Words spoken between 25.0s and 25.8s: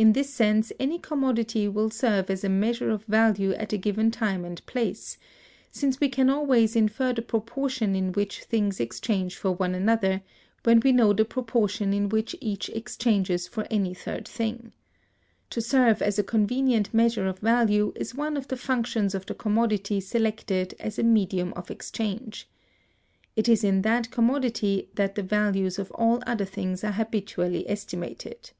the values